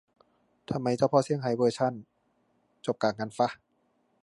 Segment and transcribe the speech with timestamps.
[0.69, 1.93] ทำไมเจ้าพ่อเซี่ยงไฮ้เวอร์ขั่น
[2.85, 3.47] จบกากงั้นฟะ